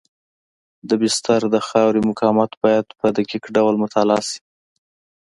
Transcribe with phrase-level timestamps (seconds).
[0.89, 4.39] د بستر د خاورې مقاومت باید په دقیق ډول مطالعه شي